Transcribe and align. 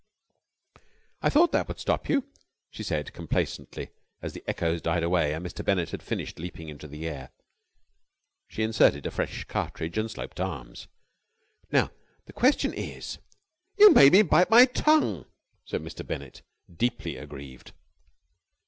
"I 1.21 1.29
thought 1.29 1.51
that 1.51 1.67
would 1.67 1.77
stop 1.77 2.09
you," 2.09 2.23
she 2.71 2.81
said 2.81 3.13
complacently, 3.13 3.91
as 4.19 4.33
the 4.33 4.43
echoes 4.47 4.81
died 4.81 5.03
away 5.03 5.31
and 5.35 5.45
Mr. 5.45 5.63
Bennett 5.63 5.91
had 5.91 6.01
finished 6.01 6.39
leaping 6.39 6.69
into 6.69 6.87
the 6.87 7.07
air. 7.07 7.29
She 8.47 8.63
inserted 8.63 9.05
a 9.05 9.11
fresh 9.11 9.43
cartridge, 9.43 9.99
and 9.99 10.09
sloped 10.09 10.39
arms. 10.39 10.87
"Now, 11.71 11.91
the 12.25 12.33
question 12.33 12.73
is...." 12.73 13.19
"You 13.77 13.91
made 13.93 14.13
me 14.13 14.23
bite 14.23 14.49
my 14.49 14.65
tongue!" 14.65 15.25
said 15.65 15.83
Mr. 15.83 16.03
Bennett, 16.03 16.41
deeply 16.75 17.15
aggrieved. 17.17 17.71